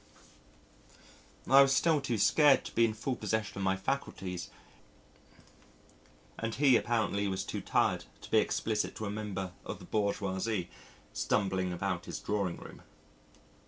I 1.47 1.61
was 1.61 1.75
still 1.75 2.01
too 2.01 2.17
scared 2.17 2.65
to 2.65 2.73
be 2.73 2.85
in 2.85 2.95
full 2.95 3.15
possession 3.15 3.59
of 3.59 3.63
my 3.63 3.75
faculties, 3.75 4.49
and 6.39 6.55
he 6.55 6.75
apparently 6.75 7.27
was 7.27 7.43
too 7.43 7.61
tired 7.61 8.05
to 8.21 8.31
be 8.31 8.39
explicit 8.39 8.95
to 8.95 9.05
a 9.05 9.11
member 9.11 9.51
of 9.63 9.77
the 9.77 9.85
bourgeoisie, 9.85 10.71
stumbling 11.13 11.71
about 11.71 12.05
his 12.05 12.17
drawing 12.17 12.57
room. 12.57 12.81